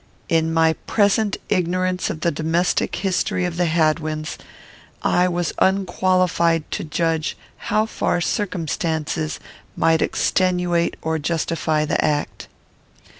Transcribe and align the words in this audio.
In 0.29 0.51
my 0.51 0.73
present 0.87 1.37
ignorance 1.47 2.09
of 2.09 2.21
the 2.21 2.31
domestic 2.31 2.95
history 2.95 3.45
of 3.45 3.55
the 3.57 3.67
Hadwins, 3.67 4.39
I 5.03 5.27
was 5.27 5.53
unqualified 5.59 6.63
to 6.71 6.83
judge 6.83 7.37
how 7.69 7.85
far 7.85 8.19
circumstances 8.19 9.39
might 9.77 10.01
extenuate 10.01 10.97
or 11.03 11.19
justify 11.19 11.85
the 11.85 12.03
act. 12.03 12.47